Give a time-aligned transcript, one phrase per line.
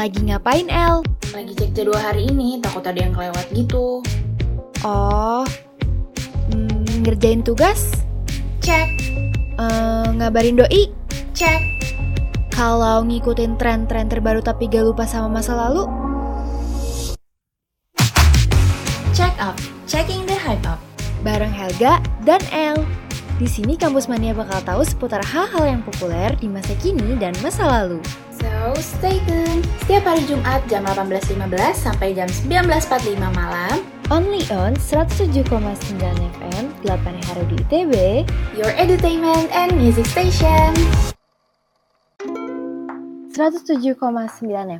[0.00, 1.04] Lagi ngapain, El?
[1.36, 4.00] Lagi cek jadwal hari ini, takut ada yang kelewat gitu.
[4.80, 5.44] Oh,
[6.48, 8.00] hmm, ngerjain tugas?
[8.64, 8.96] Cek,
[9.60, 10.88] Eh, ngabarin doi?
[11.36, 11.60] cek.
[12.48, 15.84] Kalau ngikutin tren-tren terbaru tapi gak lupa sama masa lalu?
[19.12, 20.80] Check up, checking the hype up.
[21.20, 22.80] Bareng Helga dan El.
[23.40, 27.64] Di sini Kampus Mania bakal tahu seputar hal-hal yang populer di masa kini dan masa
[27.64, 27.96] lalu.
[28.36, 29.64] So, stay tuned.
[29.80, 31.40] Setiap hari Jumat jam 18.15
[31.72, 33.80] sampai jam 19.45 malam,
[34.12, 35.48] Only on 107,9
[36.36, 37.94] FM, 8 hari di ITB,
[38.60, 40.76] your entertainment and music station.
[43.30, 43.94] 107,9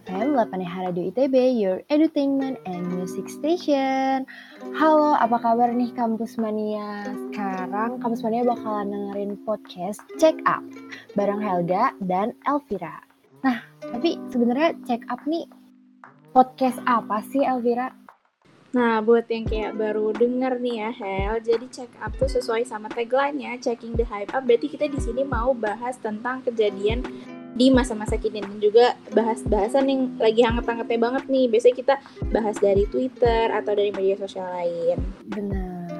[0.02, 4.26] FM, 8 hari di ITB, your entertainment and music station.
[4.74, 7.06] Halo, apa kabar nih Kampus Mania?
[7.30, 10.66] Sekarang Kampus Mania bakalan dengerin podcast Check Up
[11.14, 12.98] bareng Helga dan Elvira.
[13.46, 15.46] Nah, tapi sebenarnya Check Up nih
[16.34, 17.94] podcast apa sih Elvira?
[18.74, 22.86] Nah, buat yang kayak baru denger nih ya, Hel, jadi check up tuh sesuai sama
[22.86, 24.46] tagline-nya, checking the hype up.
[24.46, 27.02] Berarti kita di sini mau bahas tentang kejadian
[27.54, 31.46] di masa-masa kini dan juga bahas bahasan yang lagi hangat-hangatnya banget nih.
[31.50, 31.94] Biasanya kita
[32.30, 34.98] bahas dari Twitter atau dari media sosial lain.
[35.26, 35.90] Benar.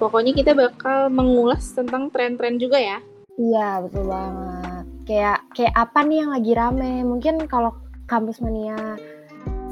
[0.00, 2.98] Pokoknya kita bakal mengulas tentang tren-tren juga ya.
[3.38, 4.84] Iya, betul banget.
[5.06, 6.92] Kayak kayak apa nih yang lagi rame?
[7.06, 7.72] Mungkin kalau
[8.10, 8.98] Kampus Mania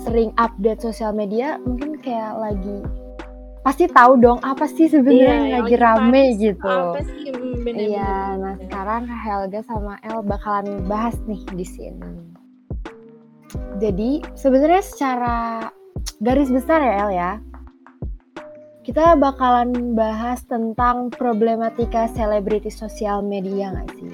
[0.01, 2.79] sering update sosial media, mungkin kayak lagi
[3.61, 6.77] pasti tahu dong apa sih sebenarnya yang yang lagi rame panas, gitu.
[6.97, 7.31] Sih?
[7.61, 7.77] Hmm.
[7.77, 12.13] Iya, nah sekarang Helga sama El bakalan bahas nih di sini.
[13.77, 15.37] Jadi sebenarnya secara
[16.25, 17.33] garis besar ya El ya,
[18.81, 24.09] kita bakalan bahas tentang problematika selebriti sosial media nggak sih?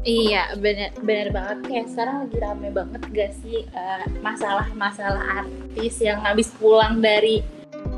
[0.00, 1.58] Iya, bener, bener banget.
[1.68, 7.44] Kayak sekarang lagi rame banget gak sih eh, masalah-masalah artis yang habis pulang dari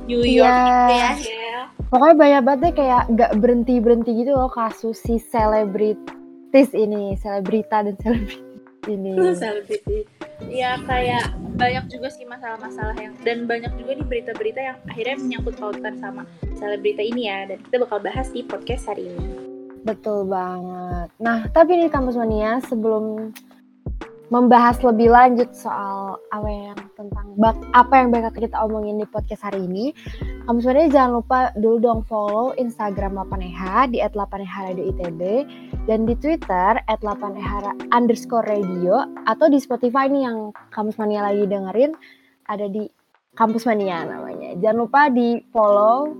[0.07, 0.49] New York
[0.91, 1.09] Iya.
[1.19, 1.61] gitu ya.
[1.93, 7.85] Pokoknya banyak banget deh kayak nggak berhenti berhenti gitu loh kasus si selebritis ini, selebrita
[7.85, 8.41] dan selebriti
[8.89, 9.13] ini.
[9.41, 9.99] Selebriti.
[10.51, 15.55] Ya kayak banyak juga sih masalah-masalah yang dan banyak juga nih berita-berita yang akhirnya menyangkut
[15.55, 16.27] pautan sama
[16.59, 19.27] selebrita ini ya dan kita bakal bahas di podcast hari ini.
[19.83, 21.11] Betul banget.
[21.19, 23.31] Nah, tapi nih Kampus Mania sebelum
[24.33, 29.45] membahas lebih lanjut soal apa yang tentang bak apa yang bakal kita omongin di podcast
[29.45, 29.93] hari ini,
[30.49, 35.21] Kampus Mania jangan lupa dulu dong follow Instagram 8EH di @8EH.itb
[35.85, 41.93] dan di Twitter @8EH underscore radio atau di Spotify nih yang Kampus Mania lagi dengerin
[42.49, 42.89] ada di
[43.37, 44.57] Kampus Mania namanya.
[44.65, 46.17] Jangan lupa di follow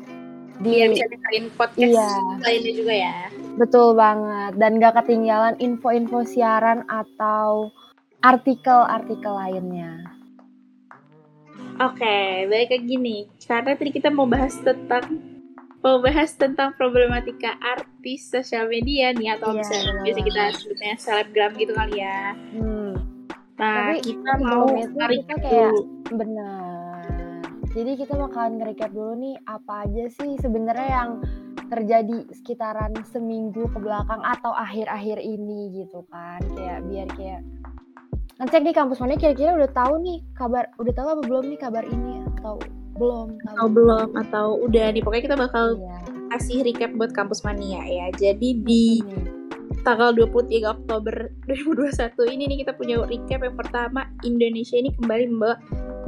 [0.61, 2.13] di Biar bisa dengerin podcast Iya.
[2.45, 3.17] lainnya juga ya.
[3.57, 7.73] Betul banget dan gak ketinggalan info-info siaran atau
[8.23, 9.93] artikel-artikel lainnya.
[11.79, 13.27] Oke, baik kayak gini.
[13.43, 15.19] Karena tadi kita mau bahas tentang
[15.83, 21.53] mau bahas tentang problematika artis sosial media nih atau Iya, misalnya biasa kita sebutnya selebgram
[21.55, 22.23] gitu kali ya.
[22.55, 22.95] Hmm,
[23.53, 25.81] Nah, Tapi kita mau tarik kita kayak- dulu.
[26.13, 27.05] benar.
[27.69, 31.11] Jadi kita bakalan nge-recap dulu nih apa aja sih sebenarnya yang
[31.67, 36.43] terjadi sekitaran seminggu ke belakang atau akhir-akhir ini gitu kan.
[36.53, 37.41] Kayak biar kayak
[38.39, 41.85] ngecek nih kampus mana kira-kira udah tahu nih kabar udah tahu apa belum nih kabar
[41.85, 42.57] ini atau
[42.93, 43.49] belum tahu.
[43.55, 45.99] atau belum atau udah nih pokoknya kita bakal Iya.
[46.31, 48.07] kasih recap buat kampus mania ya.
[48.11, 49.29] Jadi di Hmm.
[49.83, 55.57] tanggal 23 Oktober 2021 ini nih kita punya recap yang pertama Indonesia ini kembali membawa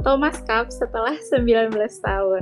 [0.01, 2.41] Thomas Cup setelah 19 tahun.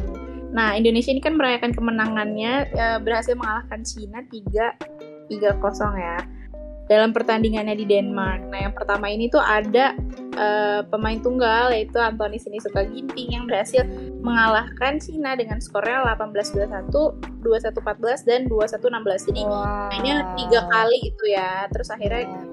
[0.54, 4.78] Nah, Indonesia ini kan merayakan kemenangannya eh, berhasil mengalahkan Cina 3
[5.28, 5.60] 3-0
[5.98, 6.18] ya.
[6.94, 8.54] Dalam pertandingannya di Denmark.
[8.54, 9.98] Nah, yang pertama ini tuh ada
[10.38, 13.82] eh, pemain tunggal yaitu Anthony Sinisuka Ginting yang berhasil
[14.22, 19.34] mengalahkan Cina dengan skornya 18-21, 21-14 dan 21-16.
[19.34, 19.90] Jadi Wow.
[20.38, 22.46] tiga kali gitu ya terus akhirnya.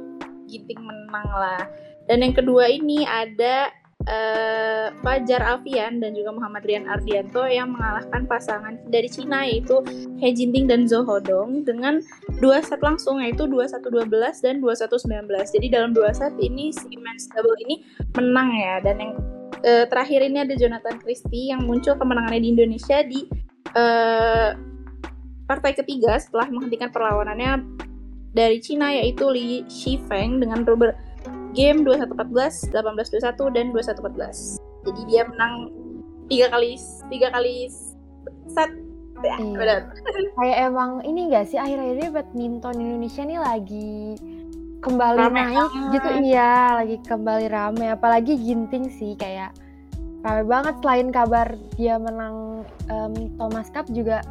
[0.49, 1.63] Ginting menang lah
[2.11, 3.71] dan yang kedua ini ada
[4.09, 9.81] eh, Fajar Alfian dan juga Muhammad Rian Ardianto yang mengalahkan pasangan dari Cina yaitu
[10.21, 12.01] He Jinting dan Zhou Hodong dengan
[12.41, 14.09] dua set langsung yaitu 21-12
[14.45, 17.85] dan 21-19 jadi dalam dua set ini si men's double ini
[18.17, 18.75] menang ya.
[18.81, 19.13] Dan yang
[19.65, 23.27] eh, terakhir ini ada Jonathan Christie yang muncul kemenangannya di Indonesia di
[23.77, 24.51] eh,
[25.45, 27.81] partai ketiga setelah menghentikan perlawanannya
[28.31, 30.95] dari Cina yaitu Li Shifeng dengan rubber
[31.53, 34.59] game 21-14, 18-21 dan 21-14.
[34.87, 35.71] Jadi dia menang
[36.27, 37.67] tiga kali tiga kali
[38.47, 38.71] set.
[39.21, 39.53] Ya, Iya.
[39.53, 39.81] benar.
[40.41, 44.17] kayak emang ini gak sih akhir-akhir ini badminton Indonesia nih lagi
[44.81, 45.93] kembali Rame naik banget.
[45.93, 49.53] gitu iya lagi kembali rame apalagi Ginting sih kayak
[50.25, 54.25] rame banget selain kabar dia menang em, Thomas Cup juga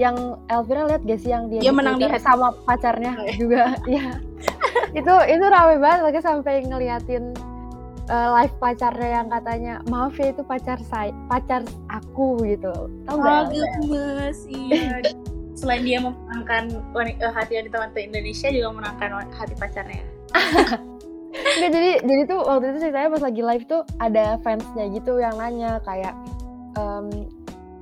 [0.00, 3.34] yang Elvira lihat gak sih yang dia, Dia di menang di sama pacarnya Oh, iya.
[3.36, 3.62] juga
[4.00, 4.06] ya
[4.92, 7.36] itu itu rame banget lagi sampai ngeliatin
[8.08, 11.60] eh, live pacarnya yang katanya maaf ya itu pacar saya pacar
[11.92, 12.72] aku gitu
[13.04, 15.00] tau Oh, gak gemes iya.
[15.52, 20.00] Selain dia memenangkan eh, hati wanita-wanita Indonesia juga memenangkan hati pacarnya.
[21.32, 25.36] Nggak, jadi jadi tuh waktu itu ceritanya pas lagi live tuh ada fansnya gitu yang
[25.36, 26.16] nanya kayak
[26.76, 27.28] em,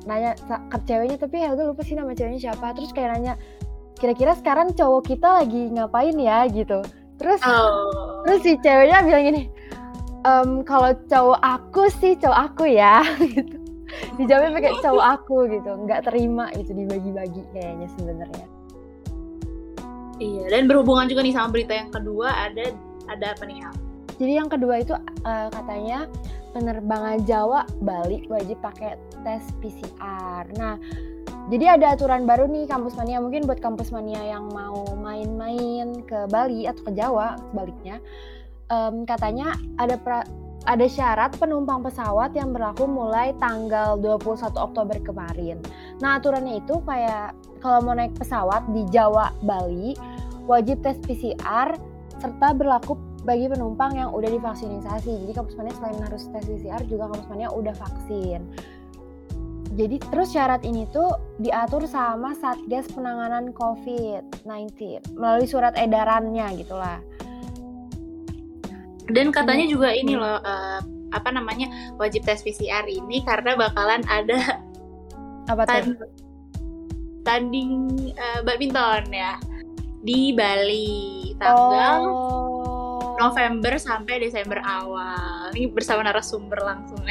[0.08, 0.32] nanya
[0.70, 2.72] ke ceweknya tapi Helga lupa sih nama ceweknya siapa.
[2.76, 3.34] Terus kayak nanya
[4.00, 6.48] kira-kira sekarang cowok kita lagi ngapain ya?
[6.48, 6.80] Gitu.
[7.20, 8.24] Terus Oh.
[8.24, 9.42] terus si ceweknya bilang gini
[10.24, 13.04] "Em, kalau cowok aku sih cowok aku ya.
[13.34, 13.56] Gitu.
[14.16, 15.70] Dijawabnya pakai cowok aku gitu.
[15.84, 18.46] Nggak terima gitu dibagi-bagi kayaknya sebenarnya.
[20.20, 22.70] Iya, dan berhubungan juga nih sama berita yang kedua ada
[23.08, 23.64] ada apa nih?
[24.20, 24.92] Jadi yang kedua itu
[25.24, 26.04] eh, katanya
[26.52, 30.44] penerbangan Jawa Bali wajib pakai tes PCR.
[30.60, 30.76] Nah,
[31.48, 36.28] jadi ada aturan baru nih kampus mania mungkin buat kampus mania yang mau main-main ke
[36.28, 37.96] Bali atau ke Jawa sebaliknya.
[38.70, 40.28] Em, katanya ada pra-
[40.68, 45.56] ada syarat penumpang pesawat yang berlaku mulai tanggal 21 Oktober kemarin.
[46.04, 47.32] Nah, aturannya itu kayak
[47.64, 49.96] kalau mau naik pesawat di Jawa Bali
[50.44, 51.72] wajib tes PCR
[52.20, 52.94] serta berlaku
[53.24, 55.26] bagi penumpang yang udah divaksinasi.
[55.26, 58.40] Jadi kampus mania selain harus tes PCR juga kampus mania udah vaksin.
[59.70, 64.42] Jadi terus syarat ini tuh diatur sama Satgas Penanganan COVID-19
[65.14, 66.98] melalui surat edarannya gitulah.
[69.10, 70.80] Dan katanya juga ini loh eh,
[71.10, 74.62] apa namanya wajib tes PCR ini karena bakalan ada
[75.50, 75.70] Apa tuh?
[75.70, 75.98] tan-
[77.22, 77.70] tanding
[78.14, 79.38] eh, badminton ya
[80.02, 82.49] di Bali tanggal Oh.
[83.20, 85.52] November sampai Desember awal.
[85.52, 87.04] Ini bersama narasumber langsung.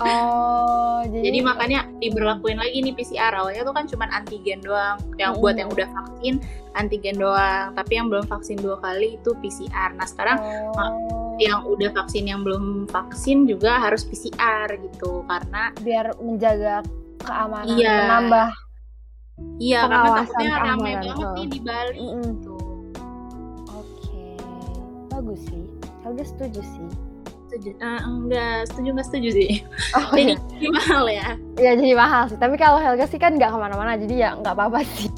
[0.00, 4.96] Oh, jadi, Jadi makanya diberlakuin lagi nih PCR awalnya tuh kan cuma antigen doang.
[5.20, 5.76] Yang buat yang Mm.
[5.76, 6.34] udah vaksin
[6.72, 9.92] antigen doang, tapi yang belum vaksin dua kali itu PCR.
[9.92, 10.40] Nah sekarang
[10.72, 16.80] Oh, yang udah vaksin yang belum vaksin juga harus PCR gitu karena biar menjaga
[17.20, 17.96] keamanan, Iya.
[18.00, 18.48] menambah.
[19.56, 22.24] iya karena takutnya rame keamanan, banget nih di Bali Mm-mm.
[22.40, 22.54] gitu.
[25.20, 25.64] Bagus sih.
[26.00, 26.88] Helga setuju sih.
[27.46, 27.70] Setuju?
[27.76, 29.50] Eh, enggak setuju nggak setuju sih.
[29.96, 30.36] Oh Jadi iya.
[30.50, 31.28] jadi mahal ya.
[31.56, 32.38] Ya jadi mahal sih.
[32.38, 35.10] Tapi kalau Helga sih kan nggak ke mana-mana, jadi ya nggak apa-apa sih.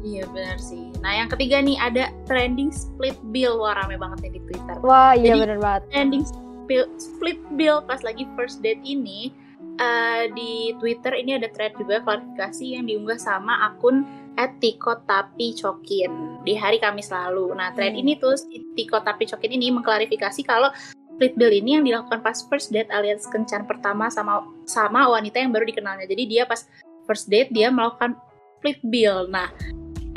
[0.00, 0.92] Iya benar sih.
[1.00, 4.76] Nah yang ketiga nih ada trending split bill wah rame banget nih di Twitter.
[4.80, 5.82] Wah iya Jadi- bener banget.
[5.88, 9.32] trending split, split bill pas lagi first date ini
[9.76, 14.04] eh, di Twitter ini ada thread juga klarifikasi yang diunggah sama akun
[14.36, 16.12] @tiko_tapi_cokin
[16.44, 17.54] di hari Kamis lalu.
[17.56, 18.02] Nah, thread Hmm.
[18.04, 18.36] ini tuh
[18.76, 20.68] Tiko Tapi Cokin ini mengklarifikasi kalau
[21.14, 25.54] split bill ini yang dilakukan pas first date alias kencan pertama sama sama wanita yang
[25.54, 26.10] baru dikenalnya.
[26.10, 26.66] Jadi dia pas
[27.06, 28.18] first date dia melakukan
[28.58, 29.30] split bill.
[29.30, 29.48] Nah,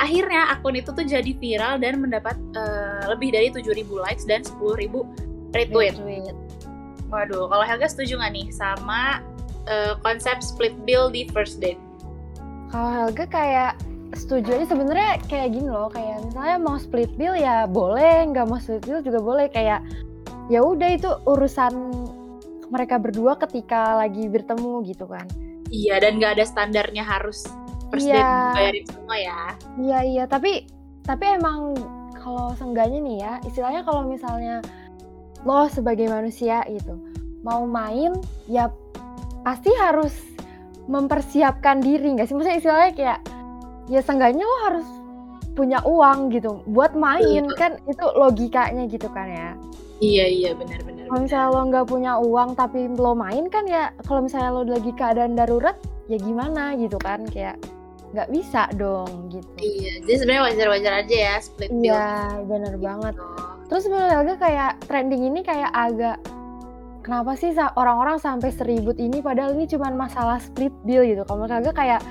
[0.02, 5.06] akhirnya akun itu tuh jadi viral dan mendapat eh, lebih dari 7.000 likes dan 10.000
[5.54, 5.96] retweet.
[5.96, 6.36] Retweet.
[7.08, 9.22] Waduh, kalau Helga setuju nggak nih sama
[9.70, 11.80] eh, konsep split bill di first date?
[12.74, 13.74] Kalau Helga kayak
[14.16, 18.60] setuju aja sebenarnya kayak gini loh, kayak misalnya mau split bill ya boleh, nggak mau
[18.62, 19.84] split bill juga boleh kayak
[20.48, 21.74] ya udah itu urusan
[22.72, 25.28] mereka berdua ketika lagi bertemu gitu kan.
[25.68, 27.48] Iya, dan nggak ada standarnya harus
[27.92, 28.56] first Iya.
[28.56, 29.42] bayarin semua ya.
[29.80, 30.68] Iya iya, tapi
[31.04, 31.76] tapi emang
[32.16, 34.64] kalau seenggaknya nih ya, istilahnya kalau misalnya
[35.48, 37.00] lo sebagai manusia gitu
[37.46, 38.12] mau main
[38.52, 38.68] ya
[39.48, 40.12] pasti harus
[40.92, 42.36] mempersiapkan diri nggak sih?
[42.36, 43.20] Maksudnya istilahnya kayak
[43.88, 44.88] ya seenggaknya lo harus
[45.58, 47.58] punya uang gitu buat main Betul.
[47.58, 49.52] kan itu logikanya gitu kan ya.
[49.98, 51.10] Iya, iya, benar-benar.
[51.10, 54.94] Kalau misalnya lo nggak punya uang tapi lo main kan ya kalau misalnya lo lagi
[54.94, 55.74] keadaan darurat
[56.06, 57.58] ya gimana gitu kan kayak
[58.14, 59.50] nggak bisa dong gitu.
[59.58, 61.98] Iya, jadi sebenarnya wajar-wajar aja ya split bill.
[61.98, 62.14] Iya
[62.46, 63.16] bener banget.
[63.18, 63.26] gitu.
[63.68, 66.18] Terus menurut Helga kayak trending ini kayak agak
[67.02, 71.26] kenapa sih orang-orang sampai seribut ini padahal ini cuma masalah split bill gitu.
[71.26, 72.02] Kalau menurut Helga kayak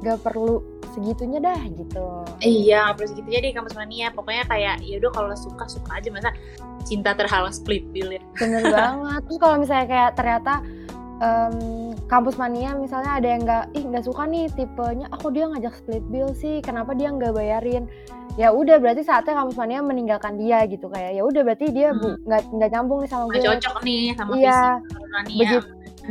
[0.00, 0.60] gak perlu
[0.92, 2.04] segitunya dah gitu.
[2.40, 4.08] Iya, nggak perlu segitu jadi kampus mania.
[4.10, 6.30] Pokoknya kayak yaudah kalau suka suka aja masa
[6.82, 8.22] cinta terhalang split bill ya.
[8.34, 9.20] Bener banget.
[9.24, 10.52] Terus kalau misalnya kayak ternyata
[11.18, 11.54] em,
[12.06, 16.04] kampus mania misalnya ada yang nggak ih nggak suka nih tipenya aku dia ngajak split
[16.06, 17.84] bill sih kenapa dia nggak bayarin
[18.36, 22.20] ya udah berarti saatnya kampus mania meninggalkan dia gitu kayak ya udah berarti dia bu
[22.22, 25.40] nggak nggak nyambung nih sama Nggak gue cocok nih sama Iya, visi kampus mania.
[25.40, 25.56] begitu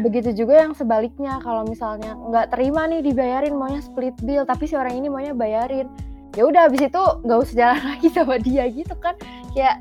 [0.02, 4.76] begitu juga yang sebaliknya kalau misalnya nggak terima nih dibayarin maunya split bill tapi si
[4.76, 5.88] orang ini maunya bayarin.
[6.36, 9.16] Ya udah abis itu nggak usah jalan lagi sama dia gitu kan.
[9.56, 9.80] Kayak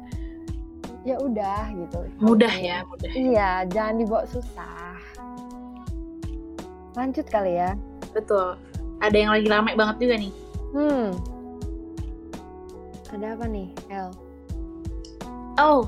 [1.03, 1.99] ya udah gitu.
[2.23, 3.11] Mudah ya mudah.
[3.13, 4.99] iya jangan dibawa susah.
[6.95, 7.75] Lanjut kali ya.
[8.15, 8.55] Betul.
[9.03, 10.33] Ada yang lagi rame banget juga nih.
[10.75, 11.11] Hmm.
[13.15, 14.11] Ada apa nih El
[15.59, 15.87] oh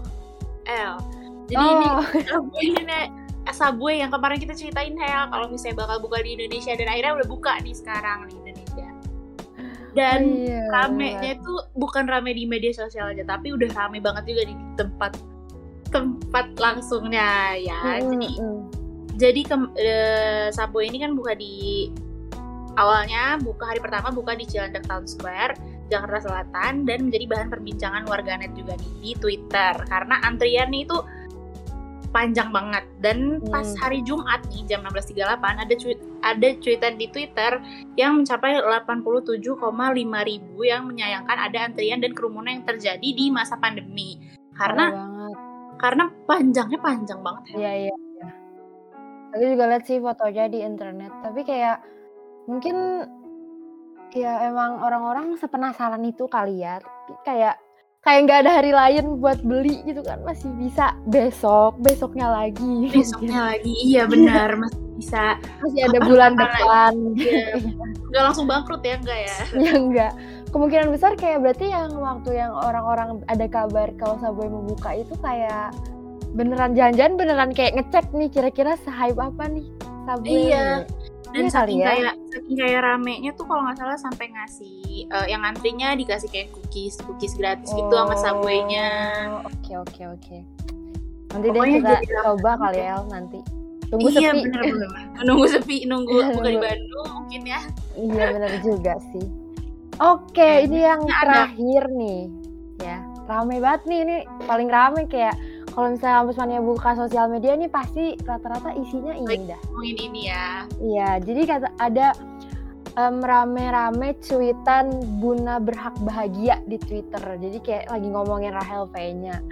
[0.66, 0.94] El
[1.46, 2.02] jadi oh.
[2.62, 3.04] ini ini nih
[3.54, 7.28] Subway yang kemarin kita ceritain ya kalau misalnya bakal buka di Indonesia dan akhirnya udah
[7.28, 8.88] buka nih sekarang di Indonesia
[9.96, 10.60] dan Oh, iya.
[10.68, 15.16] ramenya itu bukan rame di media sosial aja tapi udah rame banget juga di tempat
[15.88, 18.60] tempat langsungnya ya Mm, jadi mm.
[19.16, 21.88] jadi ke, eh, Subway ini kan buka di
[22.76, 25.56] awalnya buka hari pertama buka di Cilandak Town Square
[25.88, 30.98] Jakarta Selatan dan menjadi bahan perbincangan warganet juga nih di Twitter karena antriannya itu
[32.16, 33.80] panjang banget dan pas Hmm.
[33.84, 37.52] hari Jumat nih jam 16.38 ada tweet ada cuitan di Twitter
[38.00, 44.16] yang mencapai 87,5 ribu yang menyayangkan ada antrian dan kerumunan yang terjadi di masa pandemi
[44.56, 44.96] karena
[45.76, 47.56] karena panjangnya panjang banget ya.
[47.60, 47.94] Iya iya.
[49.36, 51.84] Aku juga lihat sih fotonya di internet, tapi kayak
[52.48, 53.04] mungkin
[54.16, 56.80] ya emang orang-orang sepenasaran itu kali ya.
[57.28, 57.60] Kayak
[58.06, 62.86] kayak nggak ada hari lain buat beli gitu kan masih bisa besok, besoknya lagi.
[62.94, 66.94] besoknya lagi iya benar masih bisa masih ada bulan depan.
[67.16, 67.58] Iya.
[68.14, 70.12] nggak langsung bangkrut ya enggak ya ya enggak.
[70.54, 75.12] Kemungkinan besar kayak berarti yang waktu yang orang-orang ada kabar kalau Subway mau buka itu
[75.20, 75.74] kayak
[76.38, 79.66] beneran jangan-jangan beneran kayak ngecek nih kira-kira se-hype apa nih
[80.06, 80.54] Subway.
[80.54, 80.86] Iya.
[81.28, 81.88] Dan kali saking ya.
[81.88, 86.48] kayak saking kayak ramenya tuh kalau nggak salah sampai ngasih eh, yang antrinya dikasih kayak
[86.50, 88.88] cookies cookies gratis gitu sama subway-nya
[89.36, 90.38] Oh, Oke oke oke.
[91.28, 93.38] Nanti deh Pokoknya kita jadi coba kali ya El, nanti.
[93.86, 94.40] Tunggu iya sepi.
[94.42, 94.88] bener bener
[95.22, 96.58] nunggu sepi nunggu Iya, buka di.
[96.58, 97.60] Bandung mungkin ya
[97.96, 99.26] iya bener juga sih.
[99.96, 101.16] Oke, Nah, ini yang ada.
[101.48, 102.20] terakhir nih.
[102.78, 105.32] Ya, rame banget nih ini paling rame kayak
[105.76, 109.60] kalau misalnya kampus mania buka sosial media nih pasti rata-rata isinya ini dah.
[109.68, 110.44] ngomongin ini ya
[110.80, 112.06] Iya, jadi kata ada
[112.96, 114.88] em, rame-rame cuitan
[115.20, 117.20] Buna berhak bahagia di Twitter.
[117.20, 119.44] Jadi kayak lagi ngomongin Rahel V-nya.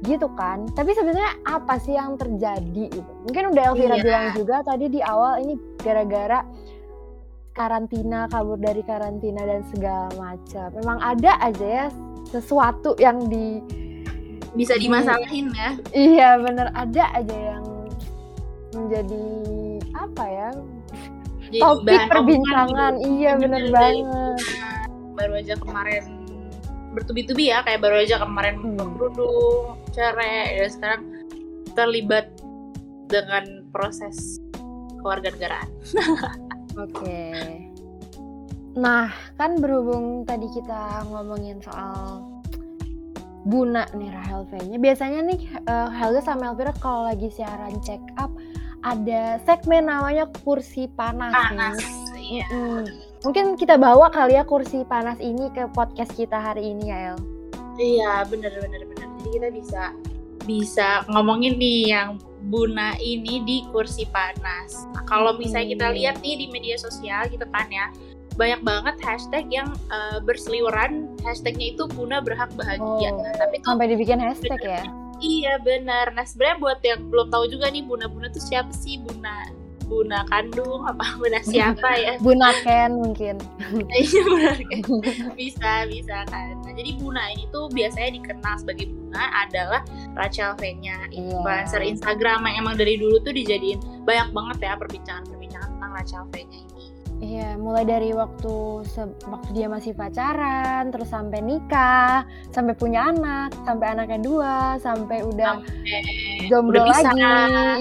[0.00, 0.64] Gitu kan.
[0.72, 3.12] Tapi sebenarnya apa sih yang terjadi gitu?
[3.28, 4.04] Mungkin udah Elvira Iya.
[4.04, 6.40] bilang juga tadi di awal ini gara-gara
[7.52, 10.68] karantina, kabur dari karantina dan segala macam.
[10.76, 11.86] Memang ada aja ya
[12.28, 13.60] sesuatu yang di
[14.56, 14.82] bisa Iya.
[14.82, 15.70] dimasalahin ya.
[15.92, 16.66] Iya bener.
[16.72, 17.64] Ada aja yang
[18.72, 19.24] menjadi
[19.94, 20.50] apa ya
[21.46, 22.66] Jadi topik bahan perbincangan.
[22.66, 23.42] omongan iya gitu.
[23.42, 24.36] bener Dari banget.
[25.14, 26.04] baru aja kemarin
[26.90, 28.76] bertubi-tubi ya kayak baru aja kemarin Hmm.
[28.96, 31.02] kerudung cerai dan sekarang
[31.72, 32.26] terlibat
[33.06, 34.40] dengan proses
[34.98, 35.68] kewarganegaraan.
[36.76, 37.24] Oke.
[38.74, 42.20] Nah kan berhubung tadi kita ngomongin soal
[43.46, 48.34] Buna nih Rahel V-nya biasanya nih eh, Helga sama Elvira kalau lagi siaran check up
[48.82, 51.78] ada segmen namanya kursi panas, panas
[52.18, 52.46] iya.
[52.50, 52.86] Hmm,
[53.22, 57.18] mungkin kita bawa kali ya kursi panas ini ke podcast kita hari ini ya El?
[57.76, 59.06] Iya bener bener bener.
[59.20, 59.82] Jadi kita bisa
[60.46, 62.10] bisa ngomongin nih yang
[62.46, 64.86] Buna ini di kursi panas.
[64.94, 67.90] Nah, kalau misalnya kita lihat nih di media sosial gitu kan ya,
[68.36, 73.10] banyak banget hashtag yang eh, berseliweran hashtagnya itu Buna berhak bahagia.
[73.10, 73.20] Oh.
[73.24, 74.84] Nah, tapi tuh sampai dibikin hashtag ya
[75.16, 76.12] Iya benar.
[76.12, 79.48] Nah sebenarnya buat yang belum tahu juga nih Buna-Buna tuh siapa sih Buna?
[79.88, 82.20] Buna kandung apa Buna siapa ya?
[82.26, 83.40] Buna Ken mungkin
[83.96, 84.56] Iya benar?
[85.32, 86.60] Bisa bisa kan.
[86.60, 89.80] Nah jadi Buna ini tuh biasanya dikenal sebagai Buna adalah
[90.12, 91.16] Rachel V-nya Iya.
[91.16, 96.60] influencer Instagram yang emang dari dulu tuh dijadiin banyak banget ya perbincangan-perbincangan tentang Rachel V-nya.
[97.16, 98.84] Iya, mulai dari waktu
[99.24, 105.64] waktu dia masih pacaran, terus sampai nikah, sampai punya anak, sampai anaknya dua, sampai udah
[105.88, 107.08] Eh, jomblo udah bisa.
[107.08, 107.24] lagi,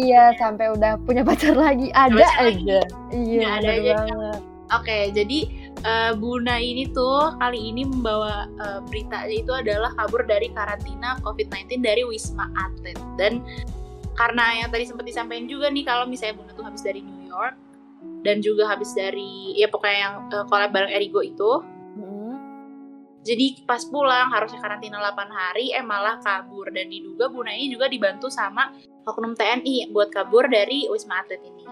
[0.08, 2.80] iya, sampai udah punya pacar lagi, ada pacar aja.
[3.12, 3.94] Iya, Nggak ada aja.
[4.00, 4.40] banget.
[4.72, 5.40] Oke, jadi
[5.84, 11.84] eh, Buna ini tuh kali ini membawa eh, berita itu adalah kabur dari karantina COVID-19
[11.84, 13.44] dari Wisma Atlet dan
[14.16, 17.54] karena yang tadi sempat disampaikan juga nih kalau misalnya Buna tuh habis dari New York
[18.26, 21.62] dan juga habis dari ya pokoknya yang eh, collab bareng Erigo itu
[21.96, 22.34] Mm-mm.
[23.22, 27.86] jadi pas pulang harusnya karantina 8 hari eh malah kabur dan diduga Buna ini juga
[27.86, 28.74] dibantu sama
[29.06, 31.66] oknum TNI buat kabur dari Wisma Atlet ini.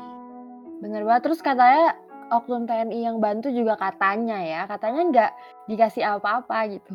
[0.80, 1.26] Bener banget.
[1.26, 1.98] Terus katanya
[2.30, 5.32] oknum TNI yang bantu juga katanya ya, katanya nggak
[5.66, 6.94] dikasih apa-apa gitu.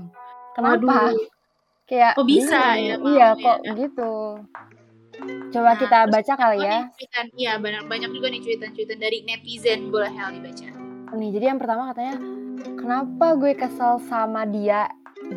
[0.55, 1.11] Kenapa?
[1.11, 1.19] Waduh.
[1.89, 3.41] Kayak Kok bisa ya, Iya, ya?
[3.41, 4.13] kok gitu.
[5.49, 6.79] Coba Nah, kita baca kali Oh, ya.
[7.35, 10.69] Iya, banyak banyak juga nih cuitan-cuitan dari netizen boleh Hel dibaca.
[11.17, 12.21] Nih, jadi yang pertama katanya
[12.79, 14.89] kenapa gue kesel sama dia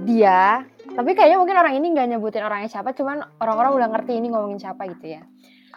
[0.08, 0.64] dia
[0.96, 4.60] tapi kayaknya mungkin orang ini nggak nyebutin orangnya siapa cuman orang-orang udah ngerti ini ngomongin
[4.60, 5.24] siapa gitu ya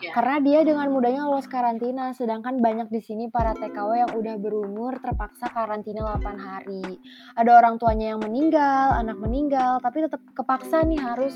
[0.03, 0.11] Iya.
[0.11, 4.99] karena dia dengan mudahnya lolos karantina sedangkan banyak di sini para TKW yang udah berumur
[4.99, 6.99] terpaksa karantina 8 hari
[7.39, 11.33] ada orang tuanya yang meninggal anak meninggal tapi tetap kepaksa nih harus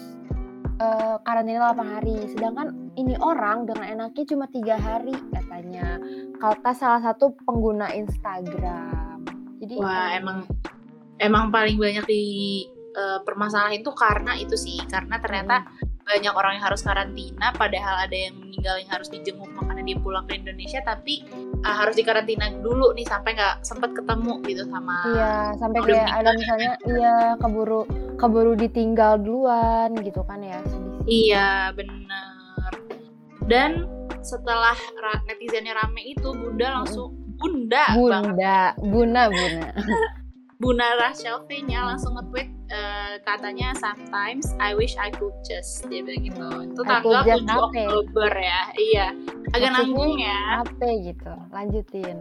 [0.78, 2.16] eh, karantina 8 hari.
[2.30, 5.98] Sedangkan ini orang dengan enaknya cuma tiga hari katanya.
[6.38, 9.26] Kata salah satu pengguna Instagram.
[9.58, 10.46] Jadi Wah, emang
[11.18, 12.22] emang paling banyak di
[12.94, 15.66] eh, permasalahan itu karena itu sih, karena ternyata
[16.08, 20.24] banyak orang yang harus karantina, padahal ada yang meninggal yang harus dijenguk makanya dia pulang
[20.24, 21.26] ke Indonesia, tapi
[21.62, 24.98] eh, harus dikarantina dulu nih sampai nggak sempat ketemu gitu sama.
[25.10, 30.58] Iya, sampai kayak ada misalnya iya keburu keburu ditinggal duluan gitu kan ya.
[30.66, 31.30] sedih sih.
[31.30, 32.72] Iya, bener.
[33.46, 33.86] Dan
[34.20, 38.34] setelah ra- netizennya rame itu, Bunda langsung Bunda, banget.
[38.34, 39.68] Bunda, Buna, Buna.
[40.58, 46.26] Bunda Rachel V-nya langsung nge-tweet eh, katanya sometimes I wish I could just dia bilang
[46.26, 46.46] gitu.
[46.74, 47.62] Itu tanggal could just 7 apa?
[47.62, 48.62] Oktober ya.
[48.74, 49.06] Iya.
[49.54, 50.40] Agak Maksudnya nanggung ya.
[50.66, 51.32] Apa gitu.
[51.54, 52.16] Lanjutin.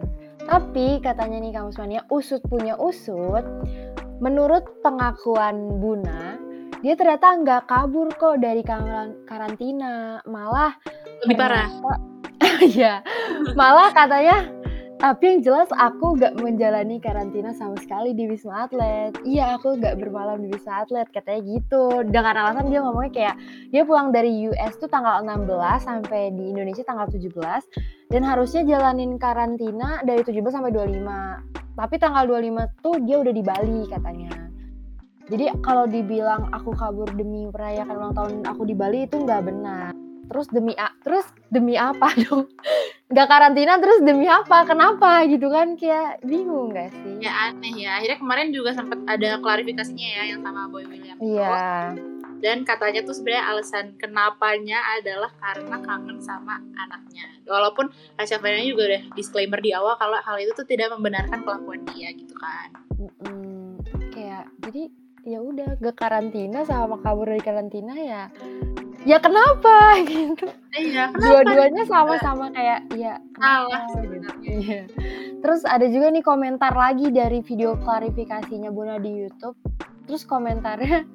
[0.48, 3.44] Tapi katanya nih kamu semuanya usut punya usut.
[4.18, 6.40] Menurut pengakuan Buna,
[6.80, 10.74] dia ternyata nggak kabur kok dari karan- karantina, malah
[11.26, 11.68] Lebih parah.
[12.58, 13.06] Iya,
[13.54, 14.42] malah katanya
[14.98, 19.14] tapi yang jelas aku gak menjalani karantina sama sekali di Wisma Atlet.
[19.22, 22.02] Iya, aku gak bermalam di Wisma Atlet, katanya gitu.
[22.02, 23.36] Dengan alasan dia ngomongnya kayak
[23.70, 25.46] dia pulang dari US tuh tanggal 16
[25.86, 31.78] sampai di Indonesia tanggal 17 dan harusnya jalanin karantina dari 17 sampai 25.
[31.78, 34.34] Tapi tanggal 25 tuh dia udah di Bali katanya.
[35.28, 39.97] Jadi kalau dibilang aku kabur demi merayakan ulang tahun aku di Bali itu nggak benar.
[40.28, 42.46] Terus demi a- terus demi apa dong?
[43.08, 44.68] Nggak karantina terus demi apa?
[44.68, 45.74] Kenapa gitu kan?
[45.74, 47.24] Kayak bingung nggak sih?
[47.24, 47.96] Ya aneh ya.
[47.96, 51.16] Akhirnya kemarin juga sempat ada klarifikasinya ya yang sama Boy William.
[51.16, 51.96] Iya.
[52.38, 57.26] Dan katanya tuh sebenarnya alasan kenapanya adalah karena kangen sama anaknya.
[57.48, 61.82] Walaupun Rachel V-nya juga udah disclaimer di awal kalau hal itu tuh tidak membenarkan kelakuan
[61.90, 62.68] dia gitu kan.
[62.94, 63.82] Mm-mm.
[64.14, 64.86] Kayak jadi
[65.26, 68.30] ya udah gak karantina sama kabur dari karantina ya.
[69.08, 70.52] Ya kenapa gitu?
[70.76, 71.40] Iya, kenapa?
[71.40, 74.44] Dua-duanya sama-sama kayak ya Salah sebenarnya.
[74.44, 74.80] Iya.
[75.40, 79.56] Terus ada juga nih komentar lagi dari video klarifikasinya Buna di YouTube.
[80.04, 81.08] Terus komentarnya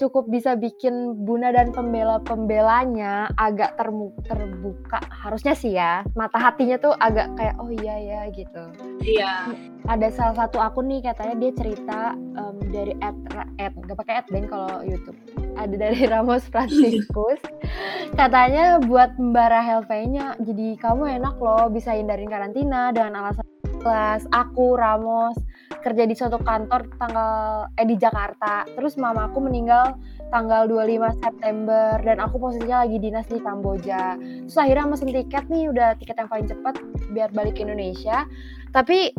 [0.00, 4.96] cukup bisa bikin Buna dan pembela-pembelanya agak termu- terbuka.
[5.12, 8.64] Harusnya sih ya, mata hatinya tuh agak kayak oh iya ya gitu.
[9.04, 9.52] Iya.
[9.84, 13.16] Ada salah satu akun nih katanya dia cerita em, dari at,
[13.60, 15.16] at gak pakai at deng kalau YouTube.
[15.60, 17.40] Ada dari Ramos Franciscus.
[18.16, 23.44] Katanya buat Mbak Rahel V-nya, jadi kamu enak loh bisa hindarin karantina dengan alasan
[23.84, 24.24] kelas.
[24.32, 25.36] Aku Ramos
[25.78, 27.32] kerja di suatu kantor tanggal
[27.78, 28.66] eh di Jakarta.
[28.74, 29.94] Terus mamaku meninggal
[30.34, 34.18] tanggal 25 September dan aku posisinya lagi dinas di Kamboja.
[34.18, 36.74] Terus akhirnya mesen tiket nih udah tiket yang paling cepat
[37.14, 38.26] biar balik ke Indonesia.
[38.70, 39.14] Tapi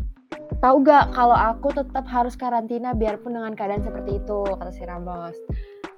[0.59, 5.35] tahu gak kalau aku tetap harus karantina biarpun dengan keadaan seperti itu kata si Ramos.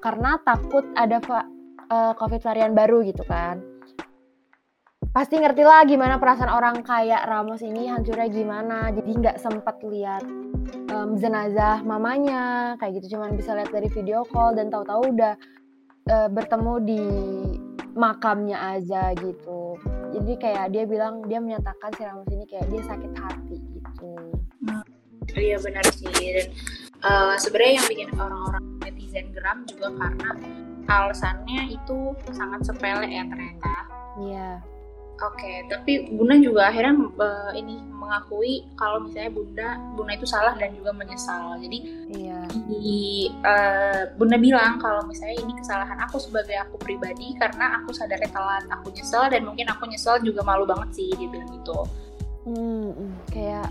[0.01, 1.17] Karena takut ada
[1.89, 3.72] eh, COVID varian baru gitu kan.
[5.13, 8.89] Pasti ngerti lah gimana perasaan orang kayak Ramos ini hancurnya gimana.
[8.89, 10.25] Jadi nggak sempat lihat
[10.89, 13.15] em, jenazah mamanya kayak gitu.
[13.15, 15.37] Cuman bisa lihat dari video call dan tahu-tahu udah
[16.09, 17.03] eh, bertemu di
[17.93, 19.77] makamnya aja gitu.
[20.17, 24.13] Jadi kayak dia bilang dia menyatakan si Ramos ini kayak dia sakit hati gitu.
[25.37, 26.47] Iya benar sih dan
[27.05, 30.29] eh, sebenarnya yang bikin orang-orang netizen geram juga karena
[30.89, 33.73] alasannya itu sangat sepele ya ternyata.
[34.17, 34.72] Iya.
[35.21, 40.73] Oke, tapi Bunda juga akhirnya eh, ini mengakui kalau misalnya Bunda Bunda itu salah dan
[40.73, 41.61] juga menyesal.
[41.61, 41.77] Jadi
[42.11, 42.41] Iya.
[42.65, 48.29] di eh, Bunda bilang kalau misalnya ini kesalahan aku sebagai aku pribadi karena aku sadarnya
[48.33, 51.77] telat, aku nyesel dan mungkin aku nyesel juga malu banget sih dia bilang gitu.
[52.43, 53.69] Hmm, hmm, kayak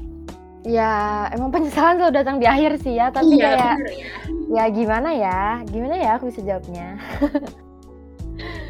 [0.63, 4.09] ya emang penyesalan selalu datang di akhir sih ya, tapi iya, kayak bener ya.
[4.47, 5.41] ya gimana ya?
[5.69, 6.97] Gimana ya aku bisa jawabnya?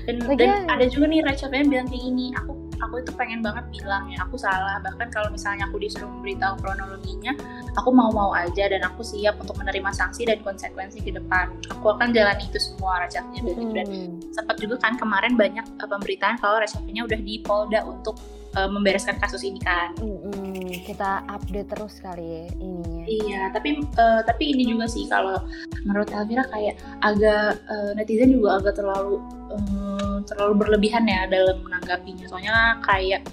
[0.09, 3.63] dan, dan ada juga nih Rachel yang bilang kayak gini aku aku itu pengen banget
[3.71, 4.83] bilang ya aku salah.
[4.83, 7.33] Bahkan kalau misalnya aku disuruh memberitahu kronologinya
[7.79, 11.55] aku mau-mau aja dan aku siap untuk menerima sanksi dan konsekuensi ke depan.
[11.79, 13.07] Aku akan jalani itu semua
[13.47, 17.85] gitu dan Hmm, sempat juga kan kemarin banyak uh, pemberitaan kalau Rachel udah di Polda
[17.85, 18.17] untuk
[18.57, 23.05] uh, membereskan kasus ini kan hmm, hmm, kita update terus kali ya ininya.
[23.07, 25.41] Iya, tapi uh, tapi ini juga sih kalau
[25.85, 29.19] menurut Elvira kayak agak uh, netizen juga agak terlalu
[29.53, 32.25] um, terlalu berlebihan ya dalam menanggapinya.
[32.31, 33.27] Soalnya kayak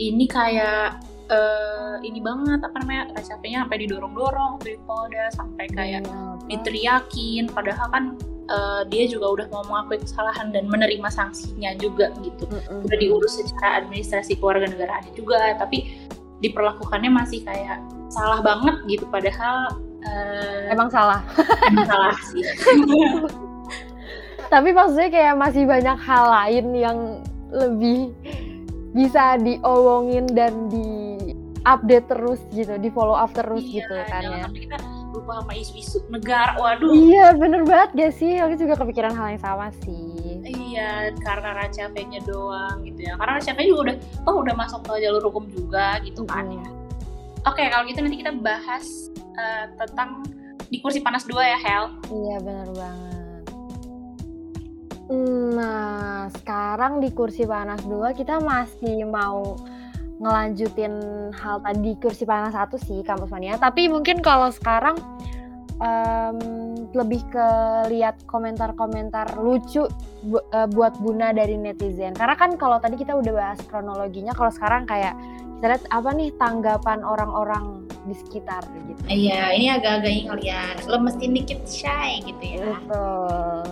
[0.00, 1.00] ini kayak
[1.32, 6.40] eh, ini banget apa namanya Rachel-nya sampai didorong-dorong di Polda sampai kayak apa?
[6.48, 8.04] diteriakin padahal kan
[8.52, 12.84] eh, dia juga udah mau mengakui kesalahan dan menerima sanksinya juga gitu Mm-mm.
[12.84, 15.88] udah diurus secara administrasi keluarga negaraannya juga tapi
[16.38, 17.80] diperlakukannya masih kayak
[18.12, 19.72] salah banget gitu padahal
[20.04, 21.24] eh, Emang salah.
[21.66, 22.44] emang salah sih
[24.50, 26.98] Tapi maksudnya kayak masih banyak hal lain yang
[27.48, 28.12] lebih
[28.92, 31.16] bisa diomongin dan di
[31.64, 34.44] update terus gitu, di follow up terus Iya, gitu kan ya.
[34.52, 34.76] kita
[35.22, 38.42] lupa sama isu-isu negara waduh Iya bener banget gak sih?
[38.42, 40.42] Aku juga kepikiran hal yang sama sih.
[40.42, 43.14] Iya, karena Raja V-nya doang gitu ya.
[43.14, 46.66] Karena Raja juga udah, oh udah masuk ke jalur hukum juga gitu kan ya.
[46.66, 47.46] Mm.
[47.46, 50.26] Oke, kalau gitu nanti kita bahas eh, tentang
[50.66, 51.84] di kursi panas dua ya, Hel.
[52.10, 53.44] Iya bener banget.
[55.52, 59.60] Nah sekarang di kursi panas dua kita masih mau
[60.22, 60.94] ngelanjutin
[61.34, 63.58] hal tadi kursi panas satu sih kampus mania.
[63.58, 64.94] Tapi mungkin kalau sekarang
[65.82, 66.38] em,
[66.94, 67.48] lebih ke
[67.90, 69.90] lihat komentar-komentar lucu
[70.22, 72.14] bu- eh, buat Buna dari netizen.
[72.14, 75.18] Karena kan kalau tadi kita udah bahas kronologinya, kalau sekarang kayak
[75.58, 78.98] kita lihat apa nih tanggapan orang-orang di sekitar gitu.
[79.06, 82.66] Iya, ini agak-agak ini kali ya, lemesin dikit shy gitu ya.
[82.66, 83.62] Betul.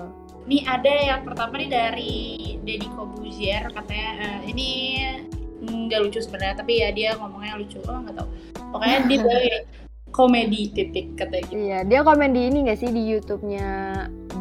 [0.50, 2.14] Ini ada yang pertama nih dari
[2.62, 4.70] Deddy Kobuzier, katanya eh, ini
[5.70, 8.28] nggak lucu sebenarnya, tapi ya dia ngomongnya lucu, oh nggak tahu.
[8.74, 9.56] Pokoknya dia sebagai
[10.10, 11.54] komedi titik katanya gitu.
[11.56, 13.68] Iya, dia komen di ini gak sih di YouTube-nya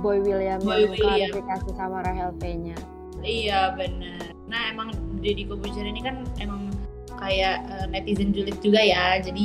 [0.02, 1.06] Boy William Boy yang William.
[1.06, 2.78] klarifikasi sama Rahel V-nya.
[3.22, 4.34] Iya benar.
[4.50, 4.90] Nah emang
[5.22, 6.74] Deddy Kobuzier ini kan emang
[7.20, 9.44] kayak eh, netizen julid juga ya, jadi